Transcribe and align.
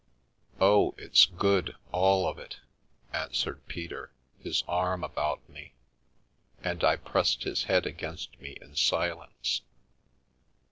"Oh, 0.59 0.95
it's 0.97 1.27
good, 1.27 1.75
all 1.91 2.27
of 2.27 2.39
it," 2.39 2.57
answered 3.13 3.67
Peter, 3.67 4.11
his 4.39 4.63
arm 4.67 5.03
about 5.03 5.47
me, 5.47 5.75
and 6.63 6.83
I 6.83 6.95
pressed 6.95 7.43
his 7.43 7.65
head 7.65 7.85
against 7.85 8.39
me 8.41 8.57
in 8.61 8.75
silence. 8.75 9.61